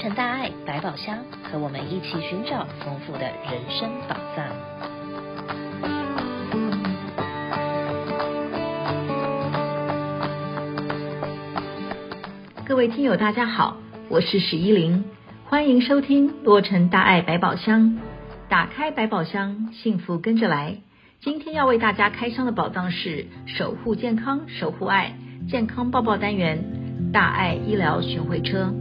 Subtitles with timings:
[0.00, 4.46] 成大爱百宝箱，和我们一起寻找丰富的人生宝藏。
[12.64, 13.76] 各位听友，大家好，
[14.08, 15.04] 我是史依琳，
[15.46, 17.98] 欢迎收听洛城大爱百宝箱。
[18.48, 20.76] 打开百宝箱，幸福跟着来。
[21.20, 25.16] 今天要为大家开箱的宝藏是守护健康、守护爱
[25.50, 28.72] 健康抱抱单元大爱医疗巡回车。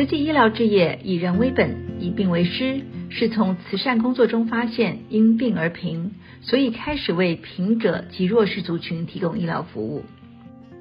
[0.00, 10.04] 慈济医疗置业以人为本，以病为师，是从慈善工作中发现因病而贫，所以开始为贫者及弱势族群提供医疗服务。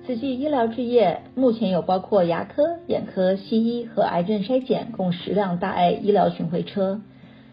[0.07, 7.01] 慈济医疗置业目前有包括牙科、眼科、西医和癌症筛检共十辆大爱医疗巡回车。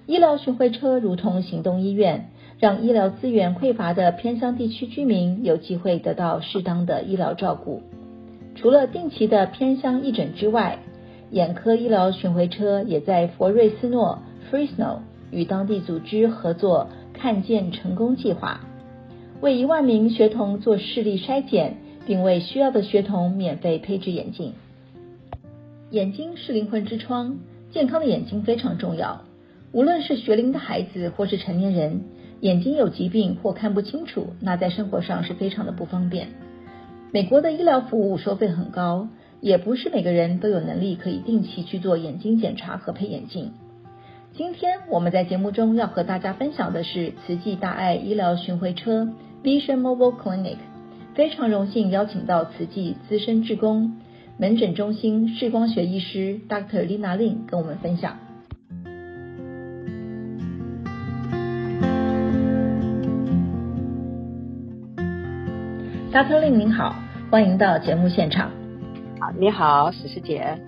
[0.06, 2.30] 医疗巡回车如同行动医院，
[2.60, 7.82] 让医疗资源匮乏的偏乡地区居民有机会得到适当的医疗照顾。
[8.54, 10.78] 除了定期的偏乡义诊之外，
[11.30, 14.98] 眼科医疗巡回车也在佛瑞斯诺 （Fresno）
[15.30, 18.60] 与当地组织合作“看见成功计划”，
[19.40, 21.78] 为一万名学童做视力筛检。
[22.06, 24.52] 并为需要的学童免费配置眼镜。
[25.90, 27.38] 眼睛是灵魂之窗，
[27.72, 29.24] 健康的眼睛非常重要。
[29.72, 32.04] 无论是学龄的孩子或是成年人，
[32.42, 36.28] 眼睛有疾病或看不清楚，那在生活上是非常的不方便。
[37.10, 39.08] 美国的医疗服务收费很高，
[39.40, 43.52] 也不是每个人都有能力可以定期去做眼睛检查和配眼镜。
[44.34, 49.08] 今天我们在节目中要和大家分享的是慈济大爱医疗巡回车
[49.42, 50.58] Vision Mobile Clinic。
[51.14, 53.94] 非常荣幸邀请到慈济资深志工
[54.36, 56.86] 门诊中心视光学医师 Dr.
[56.86, 58.18] Lina Lin 跟我们分享。
[66.12, 66.40] Dr.
[66.40, 66.96] Lin 您好，
[67.30, 68.65] 欢迎到节目现场。
[69.26, 70.60] 好，你好，史师姐。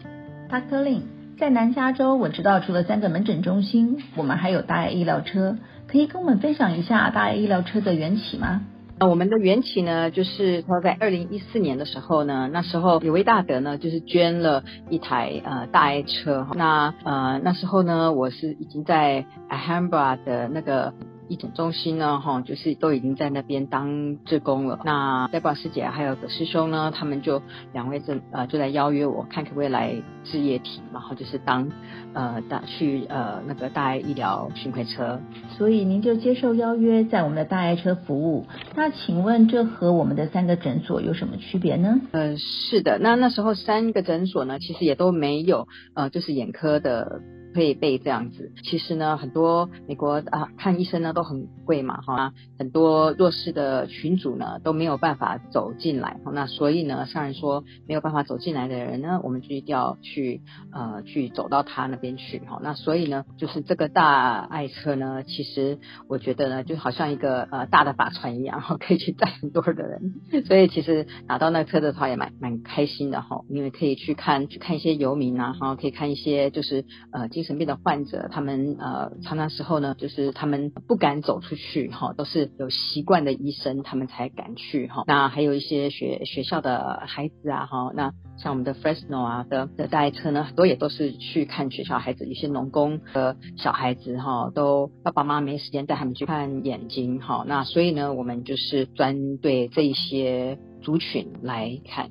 [0.50, 0.82] Dr.
[0.82, 1.02] Lin，
[1.38, 8.62] 在南加州，我知道除了三个门诊中心，我们还有大爱医疗车，可以跟我们分享一下大爱医疗车的缘起吗？
[8.98, 16.44] 呃，我们的缘起呢，就是说在二零一四年的时候呢，那时候有位大德呢，就是捐了一台呃大爱车。
[16.56, 20.92] 那呃那时候呢，我是已经在 Alhambra 的那个。
[21.28, 24.80] 义诊中心呢，哈，就是都已经在那边当志工了。
[24.84, 29.94] 那代宝师姐还有葛师兄呢，他们就两位正呃就来邀约我，看可不可以来
[30.24, 31.70] 置业体，然后就是当
[32.14, 35.20] 呃大去呃那个大爱医疗巡回车。
[35.56, 38.46] 所以您就接受邀约，在我们的大爱车服务。
[38.74, 42.00] 那请问这和我们的三个诊所有什么区别呢？
[42.12, 47.20] 呃，是的，那那时候三个诊所呢，其实也都没有呃，就是眼科的。
[47.54, 60.42] 可以被这样子，其实呢，很多美国啊看医生呢都很贵嘛，哈，很多弱势的群组呢都没有办法走进来，那所以呢，上人说没有办法走进来的人呢，我们就一定要去
[60.72, 77.26] 呃去走到他那边去，哈，那所以呢，就是这个大爱车呢，其实我觉得呢，就好像一个呃大的法船一样，哈， 可以去载很多的人，所以其实拿到那车的话也蛮蛮开心的哈，因为可以去看去看一些游民啊，哈，可以看一些就是呃。
[77.38, 85.04] 精神病的患者，他们呃，常常时候呢，就是他们不敢走出去哈，都是有习惯的医生，他们才敢去哈。
[85.06, 97.44] 那还有一些学学校的孩子啊哈，那像我们的 Fresno 啊的的代车呢，很多也都是去看学校孩子，一些农工的小孩子哈，都爸爸妈妈没时间带他们去看眼睛哈。
[97.46, 102.10] 那所以呢，我们就是专对这一些族群来看。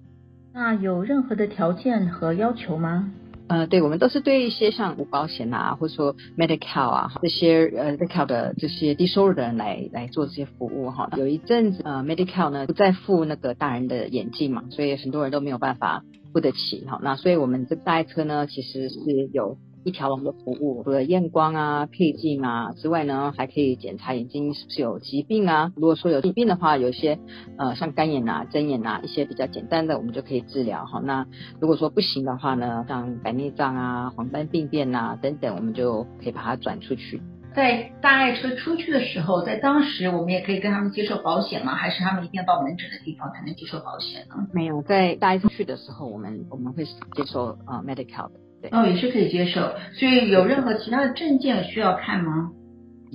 [0.54, 3.12] 那有任何的条件和要求吗？
[3.48, 11.10] 呃，对，我们都是对一些像无保险啊，或者说 Medi-Cal 啊这些呃 Medi-Cal 的这些低收入的人来来做这些服务哈。
[11.18, 16.04] 有一阵子呃 Medi-Cal 呢不再付那个大人的眼镜嘛，所以很多人都没有办法
[16.34, 17.00] 付得起哈。
[17.02, 19.00] 那所以我们这个大爱车呢，其实是
[19.34, 19.58] 有。
[19.84, 25.72] 一条龙的服务，除了验光啊、配镜啊之外呢，还可以检查眼睛是不是有疾病啊。
[25.76, 27.18] 如果说有疾病的话，有一些
[27.58, 31.00] 呃像干眼啊、针眼啊一些比较简单的，我们就可以治疗哈。
[31.00, 31.26] 那
[31.62, 37.22] 如果说不行的话呢，像白内障啊、黄斑病变啊等等，我们就可以把它转出去。
[37.56, 41.74] 在大爱车出去的时候，在当时我们也可以跟他们接受保险吗？
[41.74, 44.48] 还是他们一定要到门诊的地方才能接受保险呢？
[44.54, 48.47] 没有，在大爱车去的时候，我们我们会接受呃 Medi-Cal 的。
[48.62, 52.52] 对哦，也是可以接受，所以有任何其他的证件需要看吗？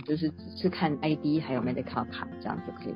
[0.06, 2.94] 就是只是看 ID 还有 Medi-Cal 卡这样就可以。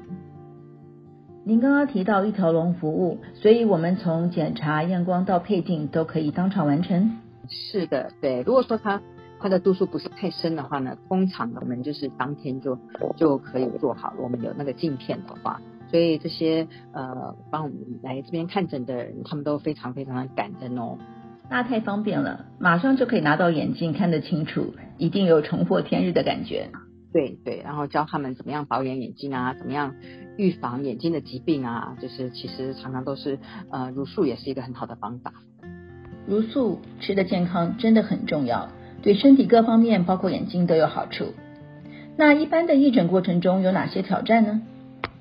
[1.44, 7.18] 您刚刚提到一条龙服务，所以我们从检查、验光到配镜都可以当场完成。
[7.48, 8.42] 是的，对。
[8.42, 9.00] 如果说他
[9.38, 12.78] 他的度数不是太深的话呢，通常我们就是当天就
[13.16, 14.12] 就可以做好。
[14.18, 15.60] 我们有那个镜片的话。
[15.88, 20.98] 所以这些呃帮我们来这边看诊的人，他们都非常非常的感恩哦。
[21.48, 26.70] 那太方便了，马上就可以拿到眼镜看得清楚，一定有重获天日的感觉。
[27.12, 29.94] 对对，然后教他们怎么样保养眼睛啊，怎么样
[30.36, 33.38] 预防眼睛的疾病啊，就是其实常常都是
[33.70, 35.32] 呃茹素也是一个很好的方法。
[36.26, 38.68] 茹素吃的健康真的很重要，
[39.00, 41.32] 对身体各方面包括眼睛都有好处。
[42.16, 44.62] 那一般的义诊过程中有哪些挑战呢？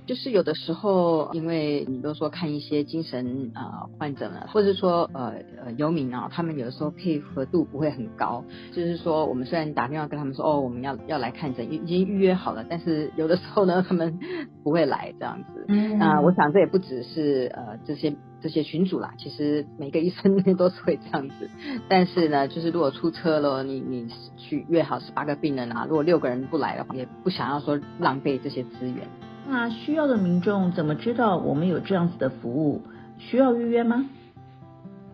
[0.06, 8.44] 就是有的时候，因为你都说看一些精神呃患者呢，或者是说呃呃游民啊，他们有的时候配合度不会很高。
[8.72, 14.20] 就是说，我们虽然打电话跟他们说哦，我们要要来看诊，已经预约好了，但是有的时候呢，他们
[14.64, 15.66] 不会来这样子。
[15.68, 21.50] 嗯，那我想这也不只是呃这些这些群主啦，其实每个医生都是会这样子。
[21.90, 24.08] 但是呢，就是如果出车了，你你
[24.38, 29.08] 去约好十八个病人啊，如果六个人不来的话，也不想要说浪费这些资源。
[29.48, 32.82] 那需要的民众怎么知道我们有这样子的服务？
[33.18, 34.10] 需要预约吗？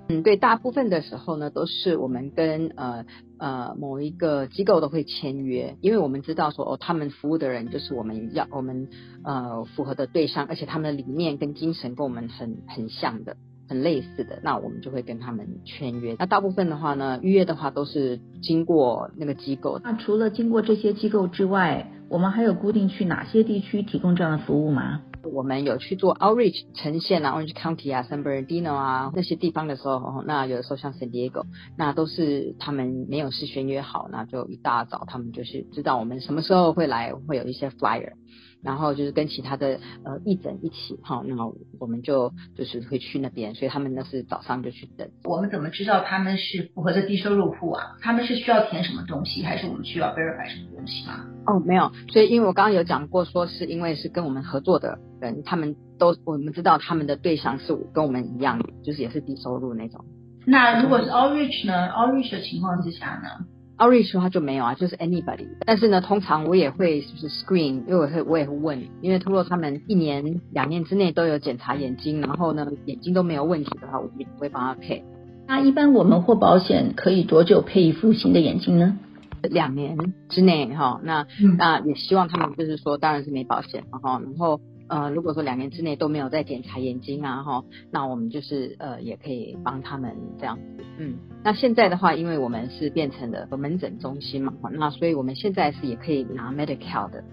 [0.07, 3.05] 嗯，对，大部分的时候呢，都是我们跟呃
[3.37, 8.89] 呃某一个机构都会签约，因为我们知道说哦，他们服务的人就是我们要我们
[9.23, 13.37] 呃符合的对象，而且他们的理念跟精神跟我们很很像的。
[13.71, 16.17] 很类似的，那我们就会跟他们签约。
[16.19, 19.79] 那大部分的话呢，预约的话都是经过那个机构。
[19.81, 25.03] 那除了经过这些机构之外，我们还有固定去哪些地区提供这样的服务吗？
[25.23, 31.45] 我们有去做 outreach，呈现啊，Orange County 啊，San Bernardino 啊那些地方的时候，那有的时候像 San Diego，
[31.77, 38.13] 那都是他们没有事先约好，那就一大早他们就是知道我们什么时候会来，会有一些 flyer。
[38.63, 45.09] 然后就是跟其他的呃义诊一起哈，那么我们就就是会去那边，所以他们那是早上就去等。
[45.23, 47.97] 我们怎么知道他们是符合的低收入户啊？
[48.01, 51.25] 他们是需要填什么东西，还是我们需要 verify 什么东西吗？
[51.47, 60.05] 哦，没有，所以因为我刚刚有讲过，说是因为是跟我们合作的人，他们都我们知道他们的对象是跟我们一样，就是也是低收入那种。
[60.45, 63.45] 那如果是 outreach 呢？outreach 的情况之下呢
[63.81, 65.47] ？Outreach 的话就没有啊，就是 anybody。
[65.65, 75.03] 但是呢，通常我也会就是 screen，因为我会我也会问，因为如果他们一年两年之内都有检查眼睛，然后呢眼睛都没有问题的话，我也会帮他配。
[75.47, 78.99] 那一般我们获保险可以多久配一副新的眼镜呢？
[79.41, 79.97] 两年
[80.29, 81.25] 之内哈，那
[81.57, 84.61] 那也希望他们就是说，当然是没保险哈，然后。
[84.91, 97.23] 呃，如果说两年之内都没有再检查眼睛啊，哈，那我们就是呃也可以帮他们这样子，嗯，那现在的话，因为我们是变成了门诊中心嘛，那所以我们现在是也可以拿 Medi-Cal 的。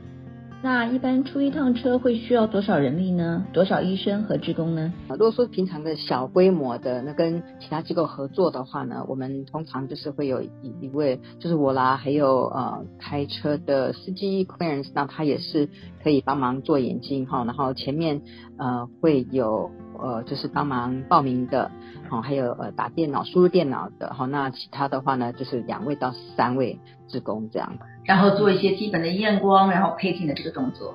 [0.61, 3.47] 那一般出一趟车会需要多少人力呢？
[3.53, 4.93] 多少医生和职工呢？
[5.09, 10.51] 如果说平常的小规模的那跟其他机构合作的话呢，我们通常就是会有一
[10.81, 15.69] 一位，就是我啦，还有呃开车的司机 Clarence，那他也是
[16.03, 18.23] 可以帮忙做眼睛哈，然后前面
[18.59, 21.71] 呃会有呃就是帮忙报名的，
[22.09, 26.79] 好，还有呃打电脑输入电脑的，好，那其他的话呢就是两位到三位
[27.09, 27.75] 职工这样。
[28.05, 30.95] 然后做一些基本的验光，然后配镜的这个动作。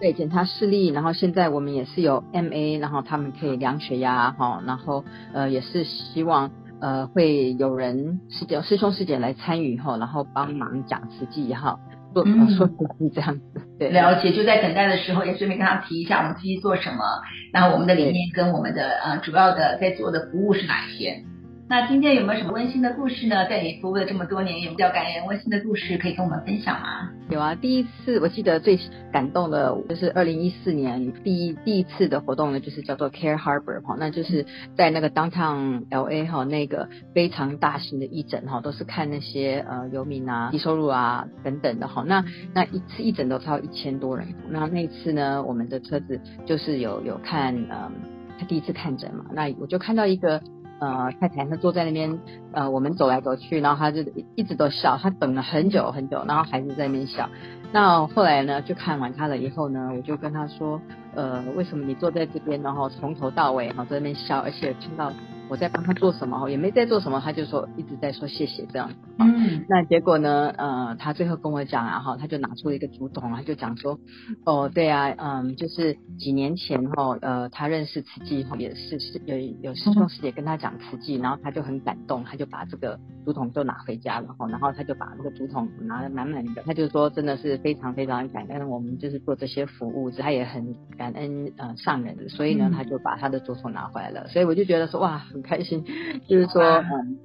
[0.00, 0.88] 对，检查视力。
[0.88, 4.62] 然后现在我们也是有 MA，然后他们可以量血压哈。
[4.64, 5.04] 然后
[5.34, 6.50] 呃也是希望
[6.80, 11.78] 呃会有人师姐师兄师姐来参与哈，然后帮忙讲实际哈，
[12.14, 13.42] 做说什么这样子。
[13.78, 14.32] 对，了解。
[14.32, 17.04] 就在等待的时候，也顺便跟他提一下我们自己做什么，
[17.52, 21.24] 然后我们的理念跟我们的呃主要的在做的服务是哪些。
[21.70, 23.48] 那今天有没有什么温馨的故事呢？
[23.48, 27.12] 在你服务了这么多年，有比较感人温馨的故事可以跟我们分享吗？
[27.30, 28.76] 有啊，第一次我记得最
[29.12, 34.44] 感动的就是二零一四年第一第一次的活动呢，就是叫做 Care Harbor 哈，那就是
[34.76, 42.02] 在那个 Downtown LA 哈，那个非常大型的义诊哈，都是看那些呃游民啊、低收入啊等等的哈。
[42.04, 47.92] 那那一次义诊都超一千多人，那那次呢，我们的车子就是有有看嗯，
[48.40, 50.42] 他第一次看诊嘛，那我就看到一个。
[50.80, 52.18] 呃，太太她坐在那边，
[52.52, 54.02] 呃，我们走来走去，然后她就
[54.34, 57.28] 一直都笑，她等了很久很久，然后还是在那边笑。
[57.72, 60.80] 那后来呢，就看完她了以后呢，我就跟她说，
[61.14, 65.12] 呃，为什么你坐在这边，然后从头到尾哈在那边笑，而且听到。
[65.50, 68.92] 我在帮他做什么，也没在做什么，他就说一直在说谢谢这样。
[69.18, 70.54] 嗯，那结果呢？
[70.56, 73.98] 呃，他最后跟我讲啊，哈，他就拿出了一个竹筒，他就讲说，
[74.44, 95.18] 哦，对啊，嗯，就是几年前哈，呃，他认识慈济，也是是有有师兄师姐跟他讲慈济，然后他就很感动，他就把这个竹筒就拿回家了哈，然后他就把那个竹筒拿得满满的，他就说真的是非常非常感恩我们就是做这些服务，他也很感恩呃上人，所以呢，他就把他的竹筒拿回来了，所以我就觉得说哇。
[95.30, 95.84] 很开心，
[96.28, 96.62] 就是说，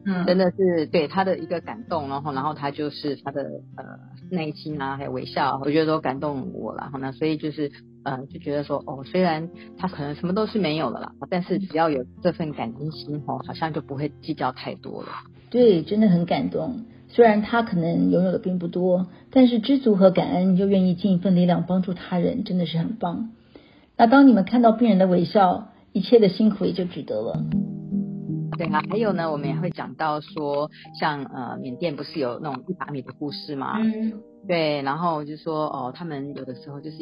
[0.05, 3.41] 嗯，真的是对他的一个感动，然后，然后他就是他的
[3.75, 3.85] 呃
[4.29, 7.71] 内心啊，还有微笑，我觉得都感动我了，然后呢，所以就是
[8.03, 15.09] 呃，就觉得说，哦，虽然他可能什么都是没有的啦，但是只要有这份感恩心，哦，好像就不会计较太多了。
[15.49, 16.85] 对，真的很感动。
[17.07, 23.29] 虽然他可能拥有的并不多，但是知足和感恩又愿意尽一份力量帮助他人，真的是很棒。
[23.95, 27.41] 那当你们看到病人的微笑，一切的辛苦也就值得了。
[28.57, 30.69] 对啊，还有呢，我们也会讲到说，
[30.99, 33.77] 像呃，缅甸不是有那种一把米的故事吗？
[33.79, 34.13] 嗯。
[34.47, 36.97] 对，然后就说哦，他们有的时候就是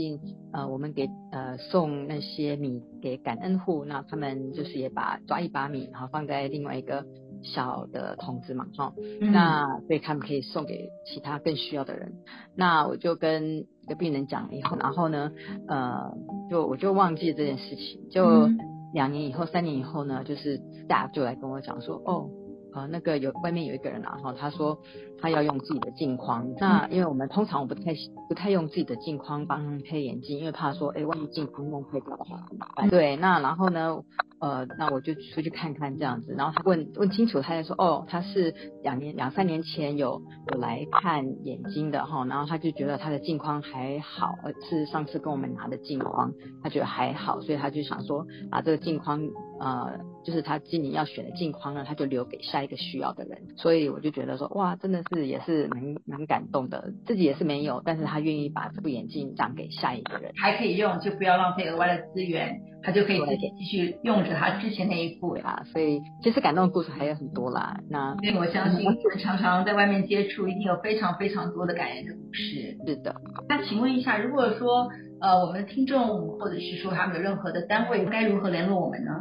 [0.54, 7.06] 呃，我们给呃送那些米给感恩户，那他们就是也把抓一把米，然后放在另外一个。
[7.46, 12.14] 小的桶子嘛，哈、嗯，那所以他们可以送给其他更需要的人。
[12.56, 15.30] 那我就跟一个病人讲了以后，然后呢，
[15.68, 16.14] 呃，
[16.50, 18.08] 就我就忘记了这件事情。
[18.10, 18.48] 就
[18.94, 22.30] 两年以后、三年以后呢，就是 staff 就来跟我讲说，哦。
[22.76, 24.76] 呃，那个有外面有一个人啊，哈，他说
[25.22, 26.56] 他要用自己的镜框。
[26.58, 27.94] 那因为我们通常我不太
[28.28, 32.90] 不太用自己的镜框帮配眼镜，因为怕说，哎，万一镜框弄坏掉的话怎么办？
[32.90, 34.02] 对，那然后呢，
[34.44, 36.36] 呃，那我就出去看看这样子。
[36.38, 40.22] 然后他问问清楚，他就说，哦，他是两年两三年前有
[40.52, 44.36] 有来看眼睛的哈，然后他就觉得他的镜框还好，
[44.70, 49.22] 是上次跟我们拿的镜框，他觉得还好，所以他就想说把这个镜框。
[49.60, 65.64] 呃，就是他今年要选的镜框呢，他就留给下一个需要的人，所以我就觉得说，哇，真的是也是蛮蛮感动的，自己也是没有，但是他愿意把这副眼镜让给下一个人，还可以用，就不要浪费额外的资源，他就可以自己继续用着他之前那一副啊。
[65.72, 67.80] 所以其实感动的故事还有很多啦。
[67.90, 72.78] 那因为我相信，我们常常在外面接触，一定有非常非常多的感人的故事。
[72.86, 73.16] 是的。
[73.48, 74.90] 那请问一下，如果说
[75.22, 79.12] 呃我们的听众或者是说他们有任何的单位，该如何联络我们呢？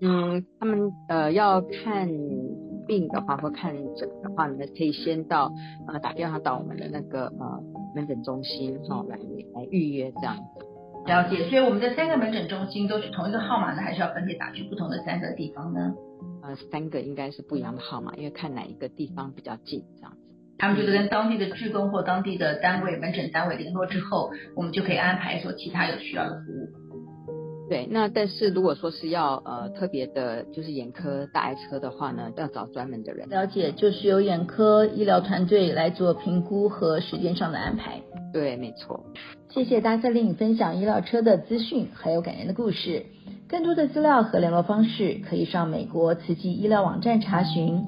[0.00, 2.08] 嗯，他们呃要看
[2.86, 5.50] 病的话或看诊的话呢，可以先到
[5.88, 7.62] 呃打电话到我们的那个呃
[7.94, 10.73] 门诊中心哈、哦、来来预约这样子。
[11.06, 15.92] 了解，所以我们的三个门诊中心都是同一个号码呢，还是要分别打去不同的三个地方呢？
[16.42, 20.18] 呃，三个应该是不一样的号码，因为看哪一个地方比较近这样子。
[20.56, 27.68] 他们就是跟当地的志工或当地的单位门诊单位联络之后，我们就可以安排说其他有需要的服务。
[27.68, 33.28] 对，那但是如果说是要呃特别的，就是眼科大爱车的话呢，要找专门的人。
[33.28, 38.00] 了解，就是由眼科医疗团队来做评估和时间上的安排。
[38.34, 39.04] 对，没错。
[39.48, 43.06] 谢谢达瑟令分享医疗车的资讯，还有感人的故事。
[43.48, 47.84] 更多的资料和联络方式，可以上美国慈济医疗网站查询。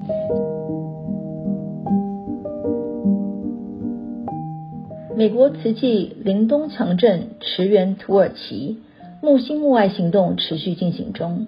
[5.17, 8.79] 美国慈济林东强镇驰援土耳其。
[9.19, 11.47] 木心木爱行动持续进行中，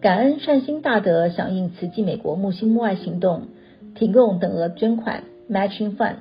[0.00, 3.48] 感恩善心大德响应慈济美国木心木爱行动，
[3.96, 6.14] 提供等额捐款 matching fund，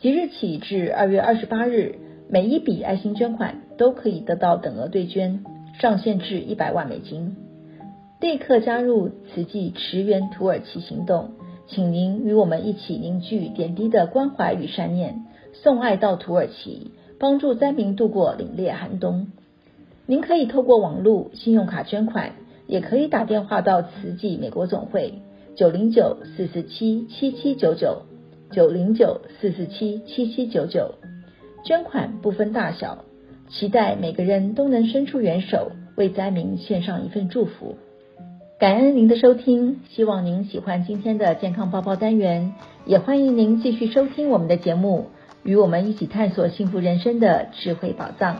[0.00, 5.44] 即日起至二月二十八日，每一笔爱心捐款都可以得到等额对捐，
[5.78, 7.36] 上限至一百万美金。
[8.18, 11.32] 立刻加入慈济驰援土耳其行动，
[11.68, 19.26] 请您与我们一起凝聚点滴的关怀与善念，送爱到土耳其，帮助灾民度过凛冽寒冬。
[20.06, 25.20] 您可以透过网络、信用卡捐款，也可以打电话到慈济美国总会
[25.56, 28.04] 九零九四四七七七九九
[28.52, 30.94] 九零九四四七七七九九，
[31.64, 33.04] 捐款不分大小，
[33.48, 37.76] 期待每个人都能伸出援手，为灾民献上一份祝福。
[38.58, 42.52] 感恩您的收听，希望您喜欢今天的健康包包单元，
[42.84, 45.06] 也欢迎您继续收听我们的节目，
[45.44, 48.36] 与我们一起探索幸福人生的智慧宝藏。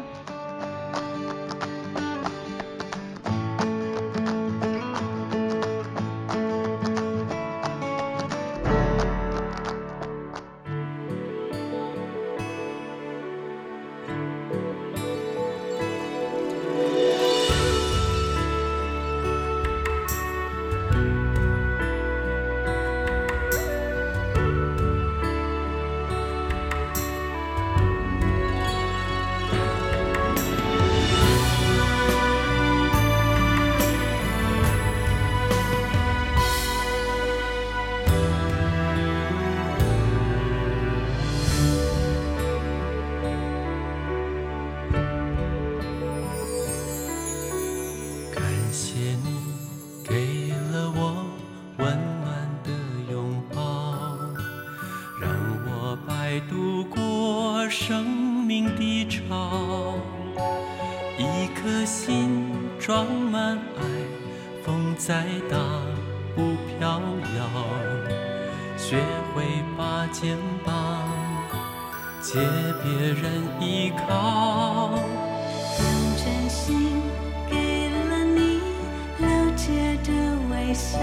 [80.70, 81.00] 微笑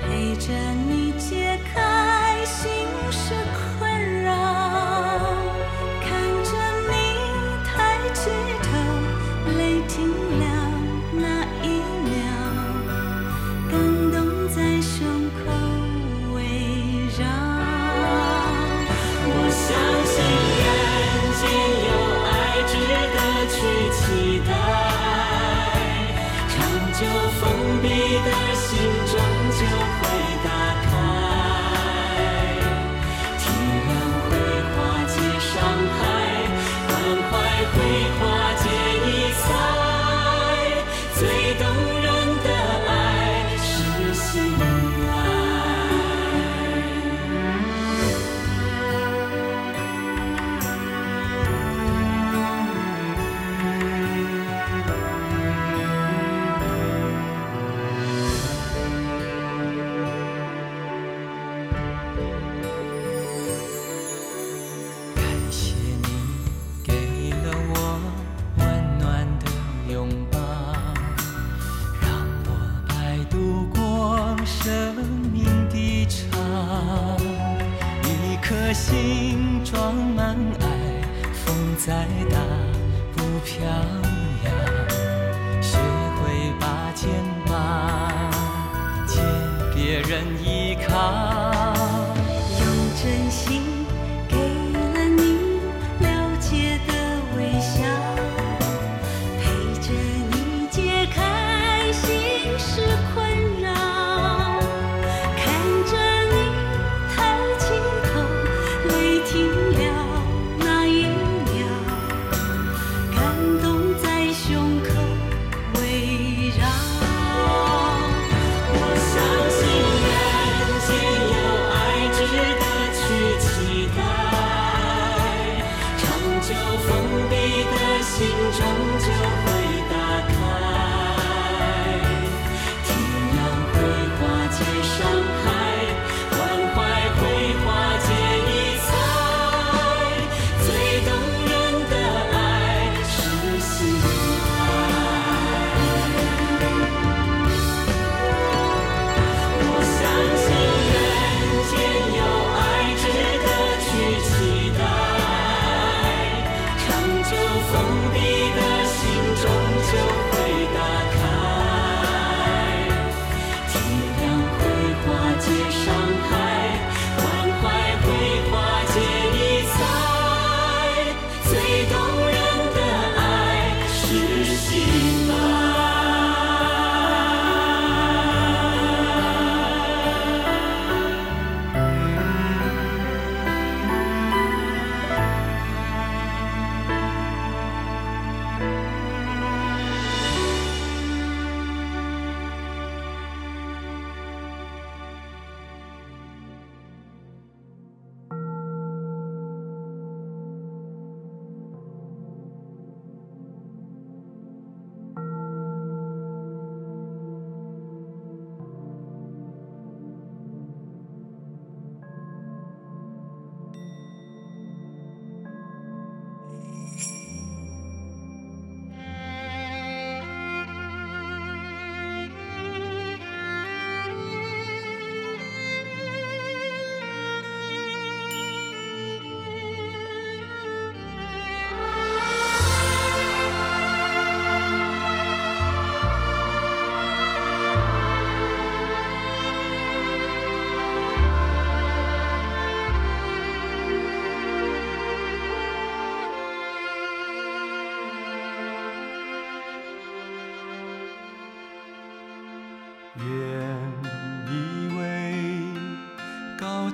[0.00, 0.50] 陪着
[0.88, 0.97] 你。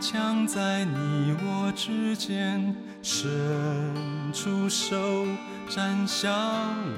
[0.06, 3.24] 强在你我之间伸
[4.34, 5.26] 出手，
[5.66, 6.28] 展笑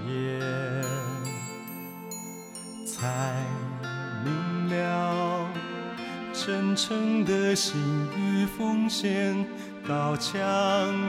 [0.08, 0.40] 颜，
[2.84, 3.44] 才
[4.24, 5.48] 明了
[6.32, 7.80] 真诚的心
[8.18, 9.46] 与奉献，
[9.88, 10.34] 刀枪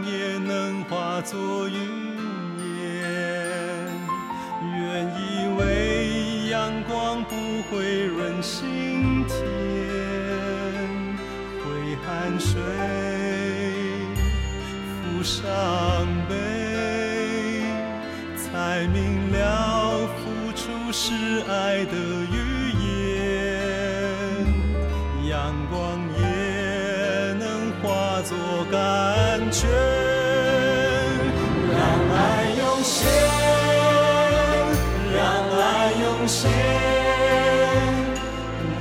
[0.05, 1.79] 也能化作云
[2.77, 3.89] 烟。
[4.61, 7.35] 原以为阳光不
[7.71, 8.96] 会润心
[12.57, 12.63] 水
[14.89, 15.45] 浮伤
[16.27, 16.33] 悲，
[18.35, 18.97] 才明
[19.31, 19.37] 了
[20.17, 20.17] 付
[20.53, 21.13] 出是
[21.47, 21.93] 爱的
[22.31, 22.35] 语
[22.81, 23.21] 言，
[25.29, 25.77] 阳光
[26.17, 26.21] 也
[27.35, 27.45] 能
[27.79, 27.85] 化
[28.23, 28.35] 作
[28.71, 28.75] 甘
[29.51, 29.69] 泉，
[31.71, 31.79] 让
[32.15, 32.17] 爱
[32.57, 33.07] 涌现，
[35.13, 35.15] 让
[35.59, 35.61] 爱
[36.01, 36.49] 涌现，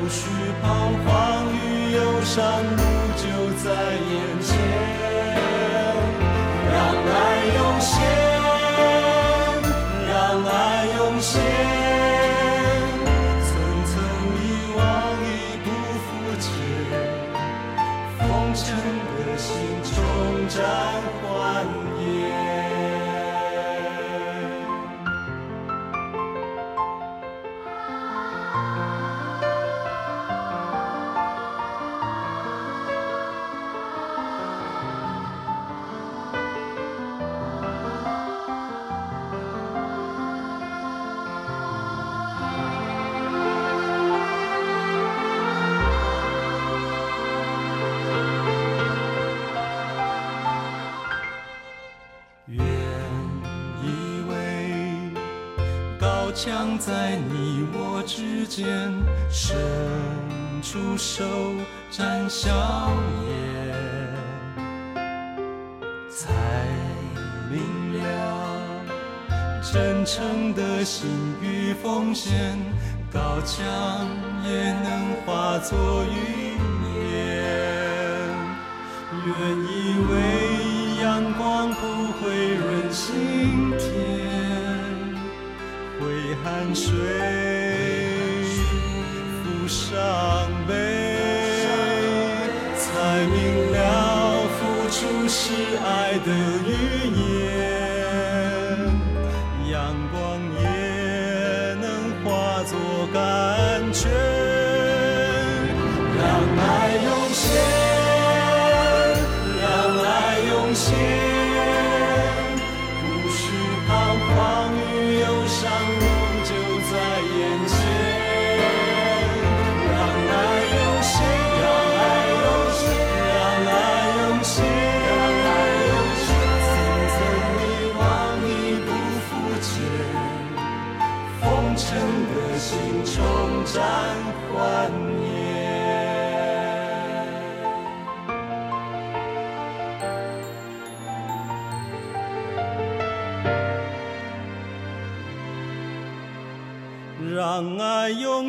[0.01, 0.19] 无需
[0.63, 0.65] 彷
[1.05, 1.07] 徨
[1.53, 2.41] 与忧伤，
[20.57, 20.86] Georgia.
[56.37, 58.67] 墙在你我之间，
[59.31, 59.57] 伸
[60.63, 61.25] 出手
[61.91, 62.51] 展笑
[63.27, 64.95] 颜，
[66.11, 66.35] 才
[67.51, 67.59] 明
[67.95, 68.61] 了
[69.63, 71.09] 真诚的心
[71.41, 72.55] 与奉献，
[73.11, 74.07] 高墙
[74.45, 76.59] 也能化作云
[77.01, 77.09] 烟。
[79.25, 79.33] 原
[79.65, 79.75] 以
[80.13, 80.15] 为
[81.03, 84.16] 阳光不会润心田。
[86.43, 86.93] 汗水
[89.43, 89.97] 浮伤
[90.67, 90.73] 悲，
[92.77, 93.37] 才明
[93.73, 93.77] 了
[94.57, 94.59] 付
[94.91, 95.53] 出是
[95.85, 95.87] 爱
[96.25, 96.31] 的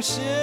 [0.10, 0.37] 爱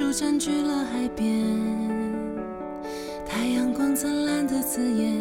[0.00, 1.28] 树占据了海边，
[3.28, 5.12] 太阳光灿烂的刺眼。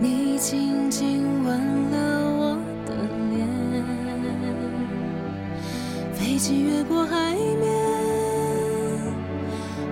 [0.00, 1.56] 你轻轻吻
[1.92, 2.96] 了我的
[3.30, 3.46] 脸，
[6.14, 7.70] 飞机越过海面，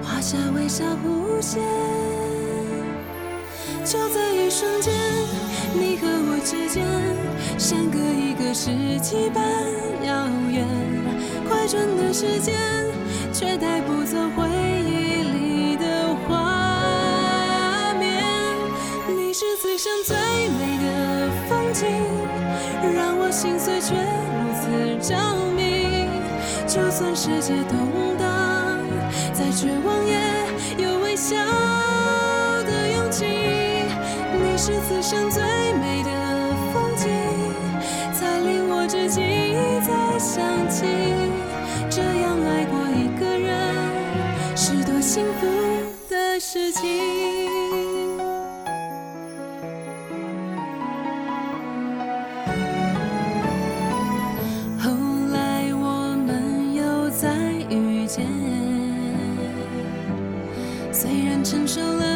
[0.02, 1.62] 画下微笑弧线。
[3.84, 4.92] 就在一瞬间，
[5.72, 6.84] 你和我之间，
[7.56, 9.40] 相隔一个世纪般
[10.04, 11.03] 遥远。
[11.48, 12.54] 快转的时间，
[13.32, 14.48] 却带不走回
[14.86, 18.22] 忆里的画面。
[19.08, 21.86] 你是此生最美的风景，
[22.94, 25.16] 让我心碎却如此着
[25.56, 26.08] 迷。
[26.66, 28.78] 就算世界动荡，
[29.32, 30.18] 再绝望也
[30.82, 31.36] 有微笑
[32.64, 33.24] 的勇气。
[33.26, 35.42] 你是此生最
[35.74, 36.10] 美的
[36.72, 37.08] 风景，
[38.12, 39.22] 才令我至今
[39.82, 41.23] 再想起。
[54.78, 54.90] 后
[55.32, 58.26] 来我们又再遇见
[60.92, 62.13] 虽然承受了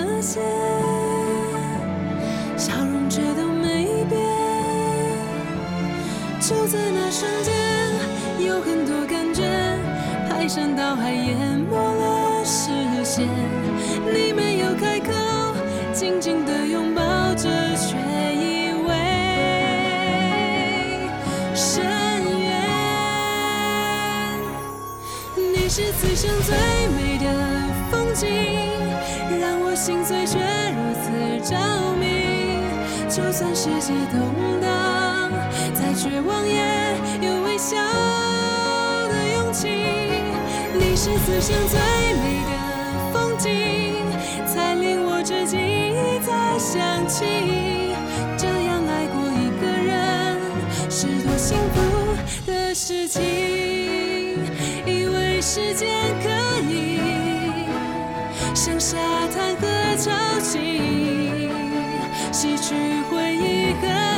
[52.81, 53.21] 事情
[54.87, 55.89] 以为时间
[56.23, 56.31] 可
[56.71, 57.01] 以
[58.55, 58.97] 像沙
[59.35, 61.51] 滩和潮汐
[62.31, 62.77] 洗去
[63.11, 64.18] 回忆和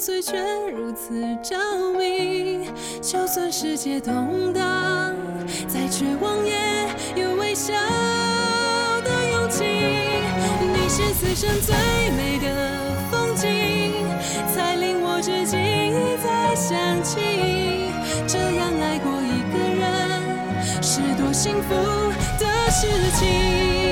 [0.00, 0.32] 岁却
[0.70, 1.58] 如此着
[1.92, 2.70] 迷
[3.02, 5.14] 就算世界动荡
[5.68, 7.74] 再绝望也有微笑
[9.04, 9.62] 的勇气。
[9.62, 11.74] 你是此生最
[12.16, 13.92] 美的风景
[14.54, 17.92] 才令我至今一再想起
[18.26, 21.74] 这样爱过一个人是多幸福
[22.38, 22.86] 的事
[23.18, 23.89] 情。